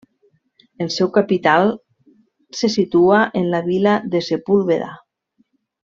[0.85, 1.69] El seu capital
[2.63, 4.93] se situa en la vila de Sepúlveda.